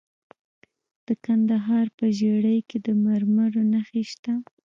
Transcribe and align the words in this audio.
د 1.05 1.07
کندهار 1.25 1.85
په 1.97 2.05
ژیړۍ 2.17 2.57
کې 2.69 2.77
د 2.85 2.87
مرمرو 3.05 3.61
نښې 3.71 4.03
شته. 4.11 4.33